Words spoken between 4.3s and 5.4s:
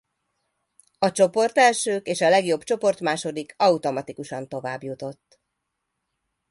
továbbjutott.